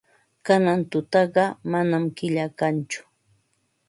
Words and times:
Kanan 0.45 0.81
tutaqa 0.91 1.45
manam 1.71 2.03
killa 2.17 2.45
kanchu. 2.59 3.01